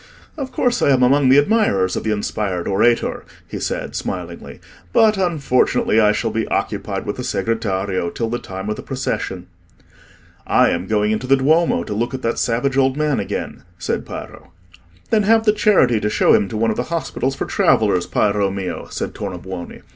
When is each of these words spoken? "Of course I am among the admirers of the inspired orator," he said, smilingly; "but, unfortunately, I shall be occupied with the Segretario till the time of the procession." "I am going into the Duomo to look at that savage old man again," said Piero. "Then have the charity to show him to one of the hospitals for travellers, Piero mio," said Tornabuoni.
"Of 0.35 0.51
course 0.51 0.81
I 0.81 0.89
am 0.89 1.03
among 1.03 1.29
the 1.29 1.37
admirers 1.37 1.95
of 1.95 2.03
the 2.03 2.09
inspired 2.11 2.67
orator," 2.67 3.23
he 3.47 3.59
said, 3.59 3.93
smilingly; 3.95 4.59
"but, 4.93 5.15
unfortunately, 5.15 5.99
I 5.99 6.11
shall 6.11 6.31
be 6.31 6.47
occupied 6.47 7.05
with 7.05 7.17
the 7.17 7.21
Segretario 7.23 8.09
till 8.11 8.27
the 8.27 8.39
time 8.39 8.67
of 8.67 8.77
the 8.77 8.81
procession." 8.81 9.45
"I 10.47 10.71
am 10.71 10.87
going 10.87 11.11
into 11.11 11.27
the 11.27 11.37
Duomo 11.37 11.83
to 11.83 11.93
look 11.93 12.15
at 12.15 12.23
that 12.23 12.39
savage 12.39 12.77
old 12.77 12.97
man 12.97 13.19
again," 13.19 13.61
said 13.77 14.03
Piero. 14.03 14.51
"Then 15.11 15.21
have 15.21 15.45
the 15.45 15.53
charity 15.53 15.99
to 15.99 16.09
show 16.09 16.33
him 16.33 16.47
to 16.49 16.57
one 16.57 16.71
of 16.71 16.77
the 16.77 16.85
hospitals 16.89 17.35
for 17.35 17.45
travellers, 17.45 18.07
Piero 18.07 18.49
mio," 18.49 18.87
said 18.89 19.13
Tornabuoni. 19.13 19.83